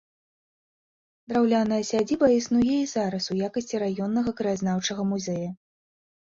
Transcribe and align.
Драўляная 1.33 1.77
сядзіба 1.89 2.29
існуе 2.37 2.77
і 2.85 2.87
зараз 2.95 3.27
у 3.37 3.37
якасці 3.49 3.83
раённага 3.85 4.35
краязнаўчага 4.41 5.07
музея. 5.13 5.49